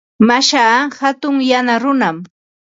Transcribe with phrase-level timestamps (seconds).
[0.27, 2.17] Mashaa hatun yana runam.